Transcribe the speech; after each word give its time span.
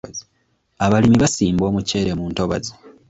Abalimi 0.85 1.17
basimba 1.23 1.63
omuceere 1.69 2.11
mu 2.19 2.25
ntobazi. 2.31 2.71